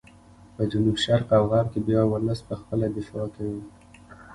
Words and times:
په 0.55 0.61
جنوب 0.71 0.95
شرق 1.05 1.27
او 1.37 1.43
غرب 1.51 1.67
کې 1.73 1.79
بیا 1.87 2.01
ولس 2.07 2.39
په 2.49 2.53
خپله 2.61 2.85
دفاع 2.97 3.27
کوي. 3.35 3.61